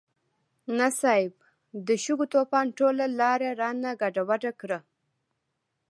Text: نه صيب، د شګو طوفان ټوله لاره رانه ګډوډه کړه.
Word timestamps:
نه 0.77 0.87
صيب، 1.01 1.33
د 1.87 1.87
شګو 2.03 2.25
طوفان 2.33 2.65
ټوله 2.77 3.05
لاره 3.19 3.49
رانه 3.61 3.91
ګډوډه 4.01 4.51
کړه. 4.61 4.79